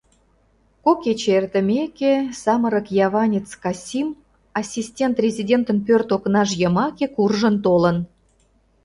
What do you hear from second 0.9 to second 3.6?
кече эртымеке, самырык яванец